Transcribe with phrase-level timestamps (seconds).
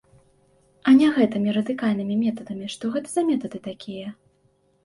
[0.91, 4.09] А не гэтымі радыкальнымі метадамі, што гэта за метады такія?